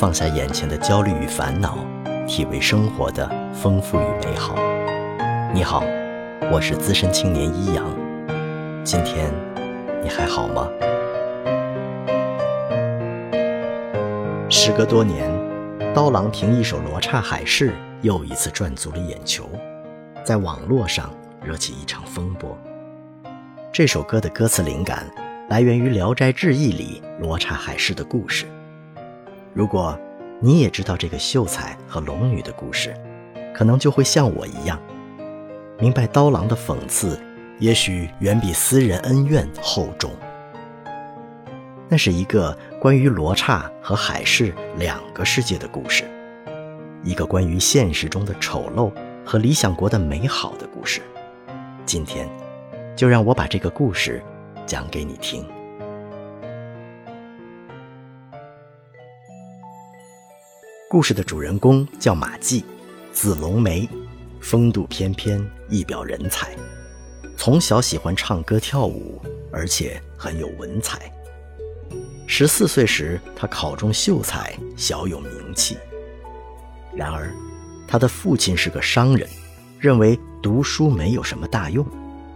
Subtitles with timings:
[0.00, 1.76] 放下眼前的焦虑与烦恼，
[2.26, 4.56] 体味生活的丰富与美好。
[5.52, 5.84] 你好，
[6.50, 7.84] 我是资深青年一阳。
[8.82, 9.30] 今天
[10.02, 10.66] 你还好吗？
[14.48, 15.30] 时隔多年，
[15.92, 17.68] 刀郎凭一首《罗刹海市》
[18.00, 19.50] 又一次赚足了眼球，
[20.24, 21.10] 在网络上
[21.44, 22.56] 惹起一场风波。
[23.70, 25.04] 这首歌的歌词灵感
[25.50, 28.46] 来源于《聊斋志异》里罗刹海市的故事。
[29.52, 29.98] 如果
[30.40, 32.94] 你也知道这个秀才和龙女的故事，
[33.54, 34.80] 可能就会像我一样，
[35.78, 37.20] 明白刀郎的讽刺，
[37.58, 40.10] 也许远比私人恩怨厚重。
[41.88, 46.04] 那是一个关于罗刹和海市两个世界的故事，
[47.02, 48.92] 一个关于现实中的丑陋
[49.24, 51.00] 和理想国的美好的故事。
[51.84, 52.28] 今天。
[52.96, 54.22] 就让我把这个故事
[54.66, 55.46] 讲给你听。
[60.90, 62.64] 故事的主人公叫马季，
[63.12, 63.88] 字龙梅，
[64.40, 66.50] 风度翩翩，一表人才。
[67.36, 70.98] 从小喜欢唱歌跳舞，而且很有文采。
[72.26, 75.78] 十四岁时，他考中秀才，小有名气。
[76.92, 77.32] 然而，
[77.86, 79.28] 他的父亲是个商人，
[79.78, 81.86] 认为读书没有什么大用。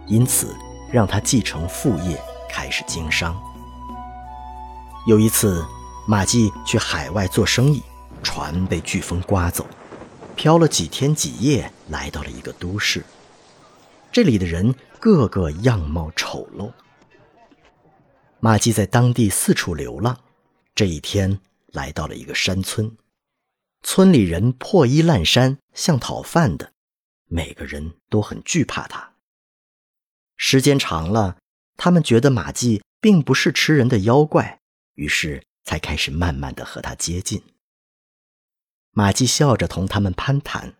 [0.07, 0.55] 因此，
[0.89, 2.17] 让他继承父业，
[2.49, 3.35] 开始经商。
[5.07, 5.61] 有一次，
[6.07, 7.83] 马季去海外做生意，
[8.25, 9.65] 船被飓风刮走，
[10.35, 13.05] 漂了几天几夜，来到了一个都市。
[14.11, 16.73] 这里的人个个样貌丑陋。
[18.39, 20.19] 马季在当地四处流浪，
[20.73, 22.97] 这一天来到了一个山村，
[23.83, 26.73] 村里人破衣烂衫，像讨饭的，
[27.27, 29.13] 每个人都很惧怕他。
[30.35, 31.37] 时间长了，
[31.77, 34.59] 他们觉得马季并不是吃人的妖怪，
[34.95, 37.41] 于是才开始慢慢的和他接近。
[38.97, 40.73] 马季笑着同他们攀谈，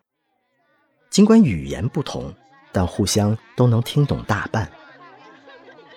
[1.10, 2.34] 尽管语言不同，
[2.72, 4.72] 但互相都能听懂大半。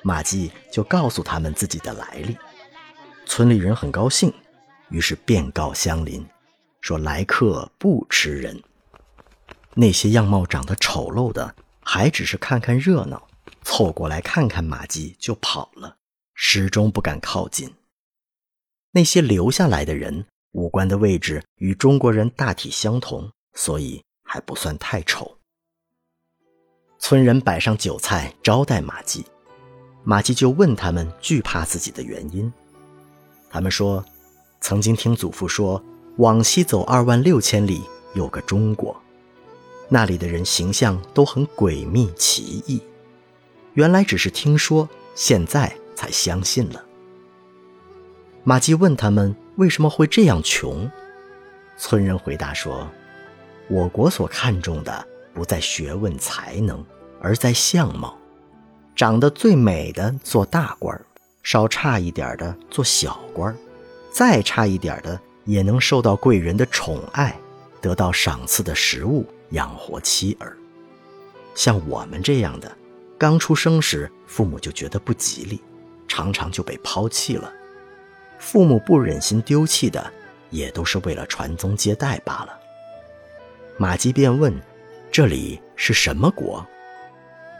[0.04, 2.38] 马季就告诉他们自己的来历，
[3.26, 4.34] 村里人很高兴，
[4.90, 6.28] 于是便告乡邻，
[6.82, 8.62] 说来客不吃人。
[9.76, 11.56] 那些样貌长得丑陋的，
[11.86, 13.30] 还只是看看热闹。
[13.64, 15.96] 凑过来看看马季就跑了，
[16.34, 17.76] 始终不敢靠近。
[18.92, 25.38] 那些留下来的人，五官的位置与中国人大体相同，所以还不算太丑。
[26.98, 29.24] 村人摆上酒菜招待马季，
[30.04, 32.52] 马季就问他们惧怕自己的原因。
[33.50, 34.04] 他们说，
[34.60, 35.82] 曾经听祖父说，
[36.18, 37.82] 往西走二万六千里
[38.14, 39.00] 有个中国，
[39.88, 42.82] 那里的人形象都很诡秘奇异。
[43.76, 46.84] 原来只是听说，现在才相信了。
[48.44, 50.90] 马季问他们为什么会这样穷，
[51.78, 52.90] 村人回答说
[53.68, 56.82] ：“我国所看重的不在学问才能，
[57.20, 58.18] 而在相貌。
[58.96, 61.06] 长得最美的做大官儿
[61.44, 63.58] 稍差一点的做小官儿
[64.10, 67.38] 再差一点的也能受到贵人的宠爱，
[67.82, 70.56] 得到赏赐的食物养活妻儿。
[71.54, 72.72] 像我们这样的。”
[73.20, 75.60] 刚出生时，父母就觉得不吉利，
[76.08, 77.54] 常常就被抛弃了。
[78.40, 80.12] 父母不忍心丢弃的，
[80.50, 82.60] 也都是为了传宗接代罢了。
[83.78, 84.54] 马季便问
[85.12, 86.66] ：“这里是什么国？”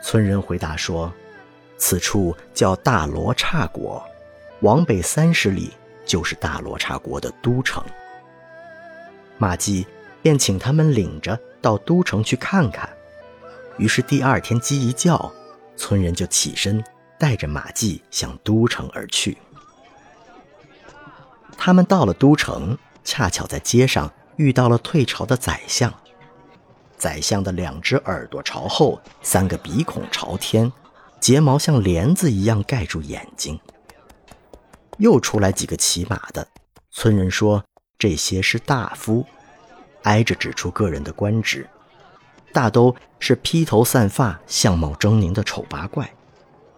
[0.02, 1.14] 村人回答说
[1.78, 4.04] ：“此处叫大罗刹国，
[4.62, 5.72] 往北三十里
[6.06, 7.84] 就是大罗刹国的都城。”
[9.38, 9.86] 马季
[10.22, 12.90] 便请他们领着到都城去看看。
[13.78, 15.32] 于是第二天鸡一叫。
[15.78, 16.84] 村人就起身，
[17.18, 19.38] 带着马季向都城而去。
[21.58, 25.94] 他们到了都城，恰巧在街上遇到了退朝的宰相。
[26.98, 30.72] 宰相的两只耳朵朝后，三个鼻孔朝天，
[31.20, 33.60] 睫毛像帘子一样盖住眼睛。
[34.98, 36.48] 又出来几个骑马的，
[36.92, 37.64] 村人说
[37.98, 39.26] 这些是大夫，
[40.04, 41.68] 挨着指出个人的官职。
[42.52, 46.12] 大都是披头散发、相貌狰狞的丑八怪，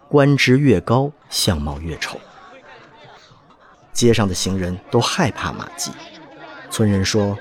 [0.08, 2.20] 官职越高，相貌越丑。
[3.92, 5.90] 街上的行人都害怕马季。
[6.70, 7.38] 村人说：“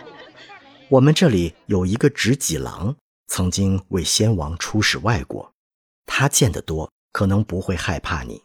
[0.89, 2.95] 我们这里有一个执戟郎，
[3.27, 5.51] 曾经为先王出使外国，
[6.05, 8.41] 他见得多，可能不会害怕你。”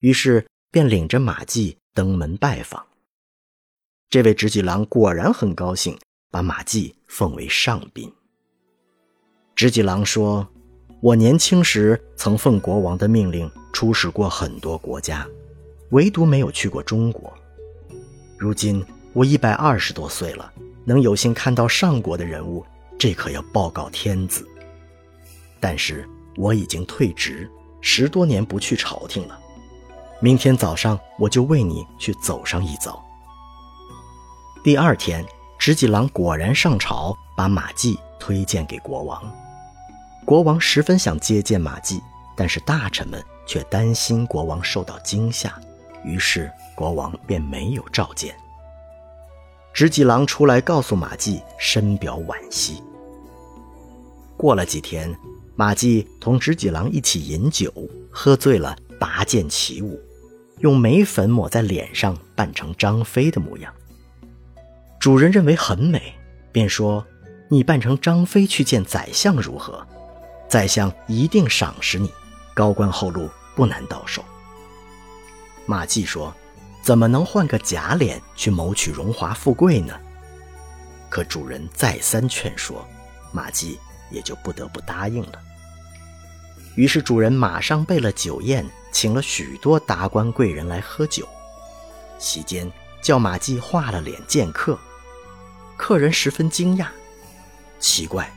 [0.00, 2.84] 于是便领着马季登门拜访。
[4.10, 5.98] 这位执戟郎果然很高兴，
[6.30, 8.12] 把马季奉为上宾。
[9.54, 10.46] 执戟郎说
[11.00, 15.26] ：“我年轻时曾奉国王的命令出使过很多国家，
[15.90, 17.32] 唯独没有去过中国。
[18.38, 20.52] 如今我一百二十多岁了，
[20.84, 22.64] 能有幸看到上国的人物，
[22.98, 24.46] 这可要报告天子。
[25.60, 27.50] 但是我已经退职，
[27.80, 29.38] 十多年不去朝廷了。
[30.20, 33.02] 明天早上我就为你去走上一遭。”
[34.64, 35.24] 第二天，
[35.58, 39.22] 直戟郎果然上朝，把马季推荐给国王。
[40.24, 42.00] 国王十分想接见马季，
[42.34, 45.54] 但是大臣们却担心国王受到惊吓，
[46.04, 48.34] 于是国王便没有召见。
[49.72, 52.82] 直戟郎出来告诉马季，深表惋惜。
[54.36, 55.12] 过了几天，
[55.56, 57.72] 马季同直戟郎一起饮酒，
[58.10, 59.98] 喝醉了，拔剑起舞，
[60.58, 63.72] 用眉粉抹在脸上，扮成张飞的模样。
[65.00, 66.14] 主人认为很美，
[66.52, 67.04] 便说
[67.50, 69.84] ：“你扮成张飞去见宰相如何？”
[70.48, 72.10] 宰相一定赏识你，
[72.54, 74.24] 高官厚禄不难到手。
[75.66, 76.34] 马季说
[76.82, 79.98] ：“怎么能换个假脸去谋取荣华富贵呢？”
[81.08, 82.86] 可主人再三劝说，
[83.32, 83.78] 马季
[84.10, 85.40] 也就不得不答应了。
[86.74, 91.26] 于是主人马上备了酒宴，请了许多达官贵人来喝酒。
[92.18, 92.70] 席间
[93.00, 94.78] 叫马季画了脸见客，
[95.76, 96.88] 客人十分惊讶，
[97.78, 98.30] 奇怪。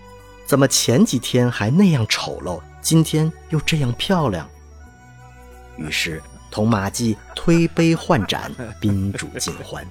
[0.45, 4.47] 怎么前几天还那样丑陋，今天又这样漂亮？
[5.77, 6.21] 于是
[6.51, 9.85] 同马季推杯换盏，宾主尽欢。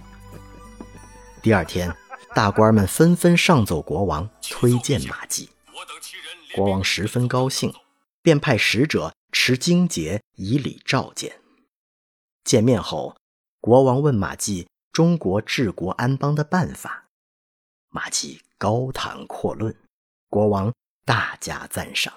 [1.43, 1.95] 第二天，
[2.35, 5.51] 大官们纷纷上奏国王，推荐马季。
[6.55, 7.73] 国王十分高兴，
[8.23, 11.41] 便派使者持荆节以礼召见。
[12.45, 13.17] 见面后，
[13.61, 17.09] 国王问马季中国治国安邦的办法，
[17.91, 19.77] 马季高谈阔论。
[20.29, 20.73] 国王
[21.05, 22.13] 大加赞赏。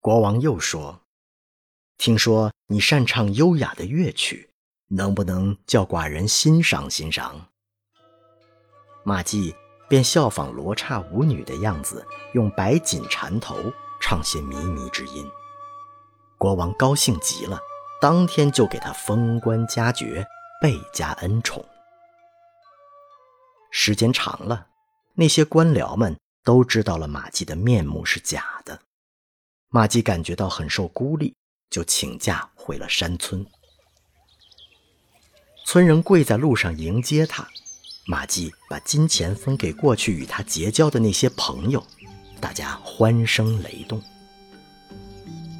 [0.00, 1.02] 国王又说
[1.98, 4.48] ：“听说你擅长优雅的乐曲，
[4.86, 7.48] 能不能叫寡人欣赏欣赏？”
[9.04, 9.54] 马季
[9.88, 13.56] 便效仿罗刹舞女的样子，用白锦缠头
[14.00, 15.28] 唱些靡靡之音。
[16.38, 17.58] 国王高兴极了，
[18.00, 20.24] 当天就给他封官加爵，
[20.62, 21.64] 倍加恩宠。
[23.70, 24.68] 时间长了，
[25.14, 26.16] 那些官僚们。
[26.44, 28.80] 都知道了马季的面目是假的，
[29.68, 31.36] 马季感觉到很受孤立，
[31.70, 33.44] 就请假回了山村。
[35.64, 37.46] 村人跪在路上迎接他，
[38.06, 41.86] 马季把金钱分给过去与他结交的那些朋友，
[42.40, 44.02] 大家欢声雷动。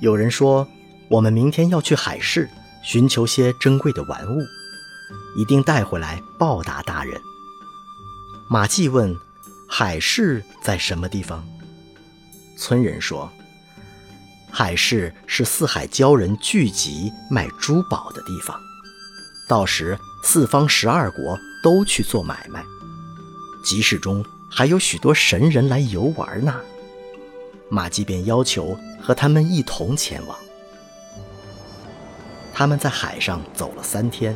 [0.00, 0.66] 有人说
[1.10, 2.49] ：“我们明天要去海市，
[2.82, 4.40] 寻求些珍贵的玩物，
[5.37, 7.20] 一定带回来报答大人。”
[8.49, 9.16] 马季问。
[9.70, 11.46] 海市在什么地方？
[12.56, 13.31] 村人说
[14.50, 18.58] ：“海市是四海鲛人聚集卖珠宝的地方，
[19.48, 22.64] 到时四方十二国都去做买卖，
[23.64, 26.54] 集市中还有许多神人来游玩呢。”
[27.70, 30.36] 马季便要求和他们一同前往。
[32.52, 34.34] 他们在海上走了三天，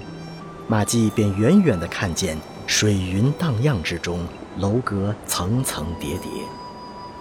[0.69, 4.25] 马季便远远地看见水云荡漾之中。
[4.59, 6.31] 楼阁层层叠叠，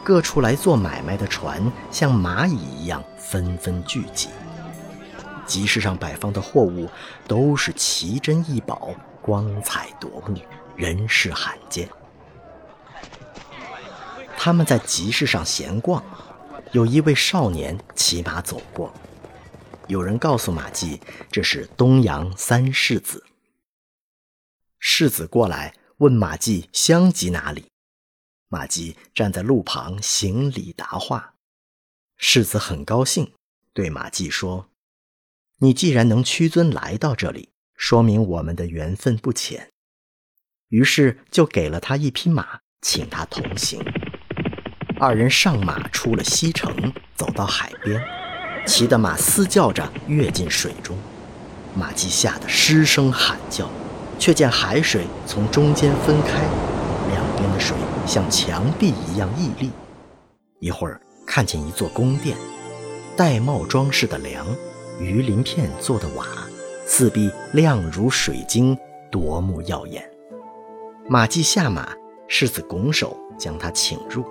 [0.03, 4.29] 各处来做买卖的船像蚂蚁一样纷纷聚集。
[5.45, 6.89] 集市上摆放的货物
[7.27, 8.89] 都是奇珍异宝，
[9.21, 10.37] 光彩夺目，
[10.75, 11.89] 人世罕见。
[14.37, 16.03] 他们在集市上闲逛，
[16.71, 18.91] 有一位少年骑马走过。
[19.87, 20.99] 有人告诉马季，
[21.31, 23.23] 这是东阳三世子。
[24.79, 25.73] 世子过来。
[25.97, 27.70] 问马季乡籍哪里？
[28.53, 31.35] 马季站在路旁行礼答话。
[32.17, 33.31] 世子很高兴，
[33.73, 34.67] 对马季说
[35.59, 39.71] ：“你既然能屈尊来到这里，说明我们的缘分不浅。”
[40.67, 43.81] 于是就给了他一匹马，请他同行。
[44.99, 48.03] 二人上马出了西城，走到海边，
[48.67, 50.97] 骑的马嘶叫着跃进水中，
[51.73, 53.71] 马季吓得失声喊叫。
[54.19, 56.41] 却见海水从中间分开，
[57.07, 57.75] 两边的水
[58.11, 59.71] 像墙壁一样屹立。
[60.59, 62.35] 一会儿看见一座宫殿，
[63.15, 64.45] 玳瑁装饰的梁，
[64.99, 66.25] 鱼鳞片做的瓦，
[66.85, 68.77] 四壁亮如水晶，
[69.09, 70.03] 夺目耀眼。
[71.07, 71.87] 马季下马，
[72.27, 74.25] 世子拱手将他请入。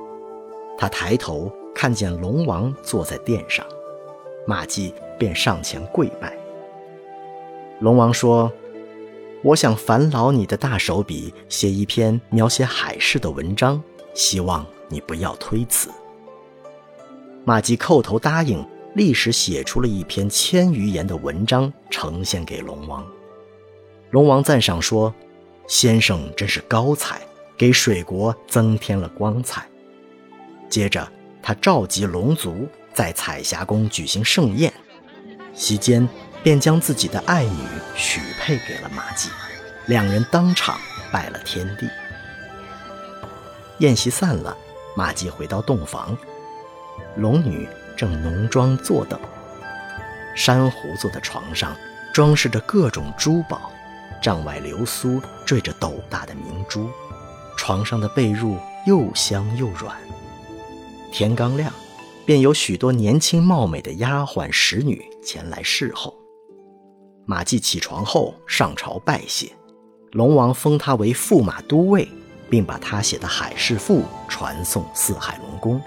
[0.76, 3.64] 他抬头看见龙王坐在殿上，
[4.46, 6.36] 马季便上前跪拜。
[7.78, 8.52] 龙王说。
[9.42, 13.82] 我想烦劳你的大手笔，写一篇描写海市的文章，
[14.14, 15.88] 希望你不要推辞。
[17.44, 18.62] 马季叩头答应，
[18.94, 23.06] 立时写出了一篇千余言的文章，呈现给龙王。
[24.10, 25.14] 龙王赞赏说
[25.66, 27.18] ：“先生真是高才，
[27.56, 29.66] 给水国增添了光彩。
[30.68, 31.10] 接着，
[31.42, 34.70] 他召集龙族在彩霞宫举行盛宴，
[35.54, 36.06] 席间
[36.42, 39.28] 便将自己的爱女许配给了马季，
[39.86, 40.78] 两人当场
[41.12, 41.88] 拜了天地。
[43.78, 44.56] 宴席散了，
[44.96, 46.16] 马季回到洞房，
[47.16, 49.18] 龙女正浓妆坐等。
[50.36, 51.76] 珊瑚做的床上
[52.14, 53.72] 装饰着各种珠宝，
[54.22, 56.90] 帐外流苏缀着斗大的明珠，
[57.56, 59.96] 床上的被褥又香又软。
[61.12, 61.72] 天刚亮，
[62.24, 66.19] 便有许多年轻貌美的丫鬟使女前来侍候。
[67.30, 69.52] 马季起床后上朝拜谢，
[70.10, 72.08] 龙王封他为驸马都尉，
[72.50, 75.80] 并把他写的海事赋传送四海龙宫。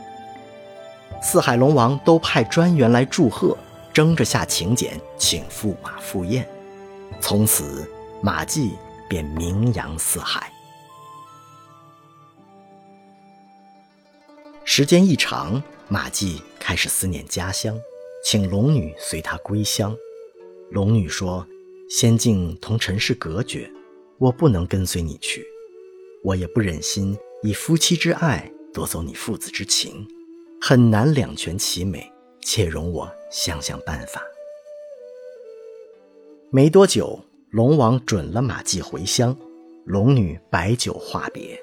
[1.21, 3.57] 四海龙王都派专员来祝贺。
[3.91, 6.47] 争着下请柬，请驸马赴宴。
[7.19, 8.77] 从此，马季
[9.09, 10.49] 便名扬四海。
[14.63, 17.77] 时间一长，马季开始思念家乡，
[18.23, 19.93] 请龙女随他归乡。
[20.73, 21.47] 龙女说
[21.87, 23.71] ：“仙境同尘世隔绝，
[24.17, 25.45] 我不能跟随你去。
[26.23, 30.07] 我也不忍心以夫妻之爱夺走你父子之情，
[30.59, 32.11] 很难两全其美。”
[32.41, 34.21] 且容我想想办法。
[36.49, 39.37] 没多久，龙王准了马季回乡，
[39.85, 41.57] 龙女摆酒话别。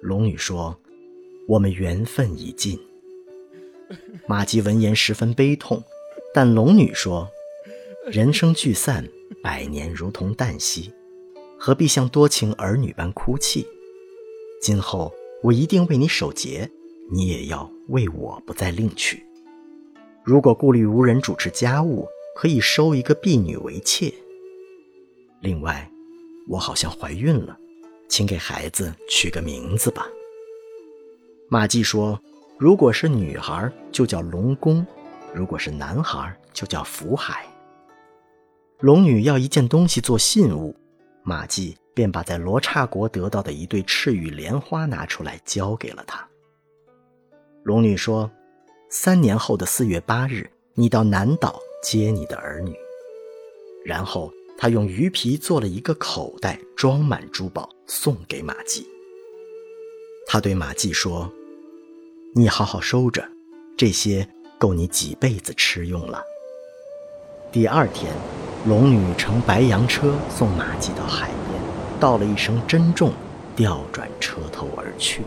[0.00, 0.74] 龙女说
[1.46, 2.80] ：“我们缘分已尽。”
[4.26, 5.84] 马季闻言十分悲痛，
[6.32, 7.30] 但龙女说
[8.08, 9.06] ：“人生聚散，
[9.42, 10.90] 百年如同旦夕，
[11.58, 13.66] 何必像多情儿女般哭泣？
[14.62, 16.68] 今后我一定为你守节，
[17.12, 19.22] 你也要为我不再另娶。”
[20.24, 24.12] 如果顾虑无人主持家务，可以收一个婢女为妾。
[25.42, 25.88] 另外，
[26.48, 27.58] 我好像怀孕了，
[28.08, 30.08] 请给孩子取个名字吧。
[31.50, 32.18] 马季说
[32.58, 34.82] ：“如果是女孩，就叫龙宫；
[35.34, 37.44] 如果是男孩，就叫福海。”
[38.80, 40.74] 龙女要一件东西做信物，
[41.22, 46.26] 马季便把在罗刹国得到的一对赤羽莲花拿出来交给了她。
[47.62, 48.30] 龙女说。
[48.92, 52.74] 三年后的四月八日，你到南岛接你的儿女。
[53.84, 58.84] 然后他用鱼皮做了一个口袋，装满珠宝，送给马季。
[60.26, 61.32] 他对马季说
[62.34, 63.24] ：“你好好收着，
[63.76, 66.20] 这些够你几辈子吃用了。”
[67.52, 68.12] 第二天，
[68.66, 73.14] 龙女乘白羊车送马季到海边，道了一声珍重，
[73.56, 75.22] 调转车头而去。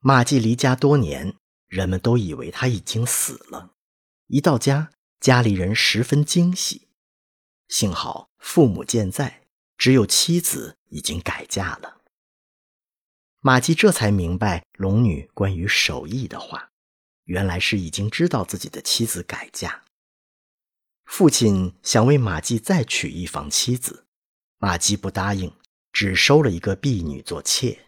[0.00, 1.34] 马季离家多年，
[1.68, 3.72] 人们都以为他已经死了。
[4.28, 6.88] 一到家，家里人十分惊喜。
[7.68, 9.42] 幸好父母健在，
[9.76, 11.98] 只有妻子已经改嫁了。
[13.42, 16.70] 马季这才明白龙女关于手艺的话，
[17.26, 19.84] 原来是已经知道自己的妻子改嫁。
[21.04, 24.06] 父亲想为马季再娶一房妻子，
[24.58, 25.52] 马季不答应，
[25.92, 27.86] 只收了一个婢女做妾。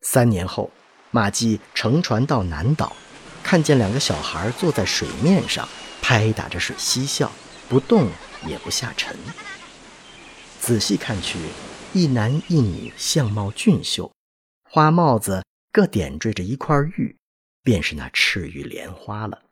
[0.00, 0.72] 三年后。
[1.14, 2.96] 马季乘船到南岛，
[3.42, 5.68] 看见两个小孩坐在水面上，
[6.00, 7.30] 拍打着水嬉笑，
[7.68, 8.08] 不动
[8.46, 9.14] 也不下沉。
[10.58, 11.38] 仔细看去，
[11.92, 14.10] 一男一女相貌俊秀，
[14.70, 17.14] 花帽子各点缀着一块玉，
[17.62, 19.42] 便是那赤玉莲花了。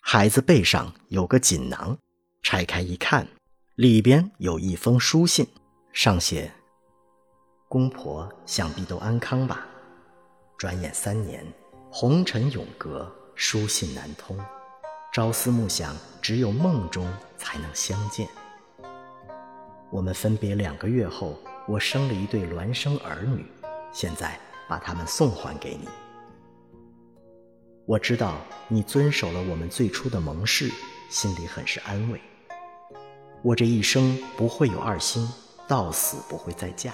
[0.00, 1.98] 孩子背上有个锦囊，
[2.42, 3.26] 拆开一看，
[3.74, 5.46] 里边有一封书信，
[5.92, 6.52] 上写
[7.68, 9.66] ：“公婆想必都安康吧。”
[10.56, 11.44] 转眼三年，
[11.90, 14.38] 红尘永隔，书信难通。
[15.12, 18.28] 朝思暮想，只有梦中才能相见。
[19.90, 23.44] 我们分别两个月后，我生了一对孪生儿女，
[23.92, 25.88] 现在把他们送还给你。
[27.86, 30.68] 我知道你遵守了我们最初的盟誓，
[31.08, 32.20] 心里很是安慰。
[33.42, 35.28] 我这一生不会有二心，
[35.68, 36.92] 到死不会再嫁。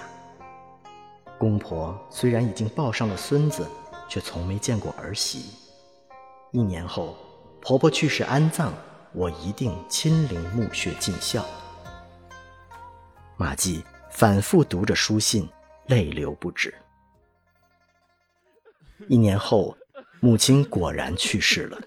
[1.39, 3.67] 公婆虽然已经抱上了孙子，
[4.07, 5.49] 却从没见过儿媳。
[6.51, 7.17] 一年后，
[7.59, 8.71] 婆婆去世安葬，
[9.13, 11.43] 我一定亲临墓穴尽孝。
[13.35, 15.49] 马季反复读着书信，
[15.87, 16.71] 泪流不止。
[19.09, 19.75] 一年后，
[20.23, 21.77] 母亲果然去世了。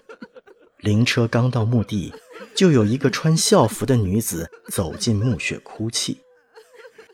[0.81, 2.13] 灵车刚到墓地，
[2.55, 6.21] 就有一个穿校服的女子走进墓穴哭泣。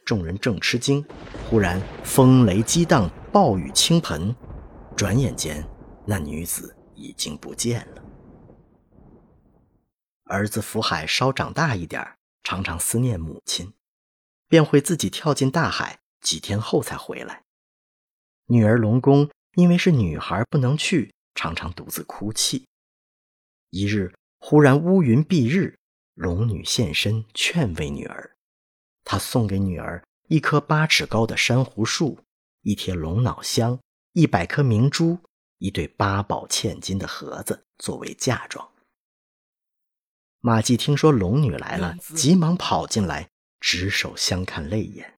[0.03, 1.01] 众人正吃惊，
[1.50, 4.36] 忽然风雷激荡，暴雨倾盆，
[4.98, 5.65] 转眼间
[6.06, 8.03] 那女子已经不见了。
[10.25, 12.06] 儿子福海稍长大一点
[12.44, 13.72] 常常思念母亲，
[14.50, 17.44] 便会自己跳进大海，几天后才回来。
[18.48, 22.65] 女儿龙宫因为是女孩不能去，常常独自哭泣。
[23.69, 25.77] 一日忽然乌云蔽日，
[26.15, 28.36] 龙女现身劝慰女儿，
[29.03, 32.19] 她送给女儿一棵八尺高的珊瑚树，
[32.62, 33.79] 一贴龙脑香，
[34.13, 35.19] 一百颗明珠，
[35.57, 38.72] 一对八宝嵌金的盒子作为嫁妆。
[40.39, 43.29] 马季听说龙女来了，急忙跑进来，
[43.60, 45.12] 执手相看泪眼。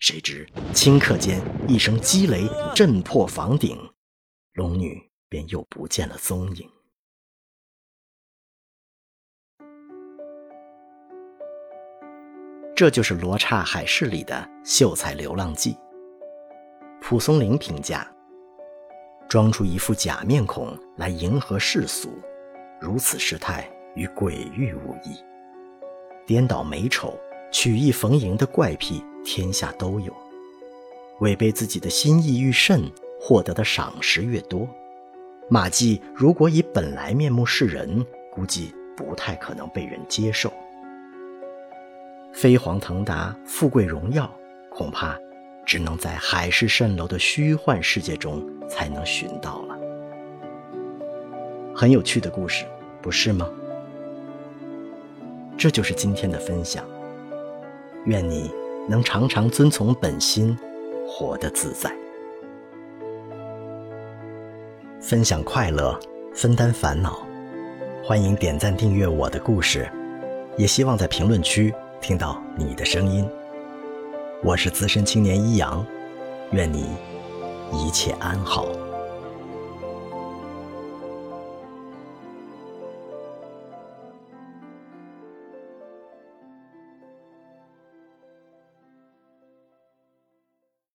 [0.00, 1.38] 谁知顷刻间
[1.68, 3.78] 一声击雷震破房顶，
[4.54, 6.66] 龙女便又不见了踪影。
[12.74, 15.76] 这就是罗刹海市里的秀才流浪记。
[17.02, 18.10] 蒲松龄评价：
[19.28, 22.08] 装出一副假面孔来迎合世俗，
[22.80, 23.70] 如此事态。
[23.96, 25.18] 与鬼域无异，
[26.24, 27.18] 颠倒美丑、
[27.50, 30.14] 曲意逢迎的怪癖，天下都有。
[31.20, 32.90] 违背自己的心意愈甚，
[33.20, 34.68] 获得的赏识越多。
[35.48, 40.52] 马季如果以本来面目示人，估计不太可能被人接受。
[42.32, 44.32] 飞黄腾达、富贵荣耀，
[44.70, 45.18] 恐怕
[45.66, 49.76] 只能在海市蜃楼的虚幻世界中才能寻到了。
[51.74, 52.64] 很有趣的故事，
[53.02, 53.50] 不是吗？
[55.58, 56.82] 这就是今天的分享。
[58.06, 58.50] 愿你
[58.88, 60.56] 能常常遵从本心，
[61.06, 61.90] 活得自在。
[65.00, 65.98] 分享快乐，
[66.34, 67.26] 分担烦恼。
[68.02, 69.90] 欢迎点赞订阅我的故事，
[70.56, 73.28] 也希望在评论区听到你的声音。
[74.42, 75.84] 我是资深青年一阳，
[76.52, 76.86] 愿你
[77.72, 78.66] 一切安好。